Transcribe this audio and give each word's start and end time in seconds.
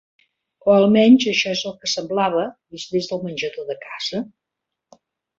O 0.67 0.71
almenys 0.75 1.25
això 1.33 1.51
és 1.57 1.59
el 1.71 1.75
que 1.83 1.89
semblava, 1.91 2.45
vist 2.77 2.95
des 2.95 3.09
del 3.11 3.21
menjador 3.27 3.67
de 3.69 3.75
casa. 3.83 4.23